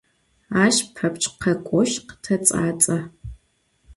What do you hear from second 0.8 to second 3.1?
пэпчъ къэкӏошъ къытэцӏацӏэ.